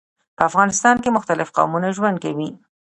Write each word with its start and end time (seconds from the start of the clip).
په 0.37 0.41
افغانستان 0.49 0.95
کي 1.03 1.09
مختلیف 1.17 1.49
قومونه 1.57 1.87
ژوند 1.97 2.17
کوي. 2.23 2.49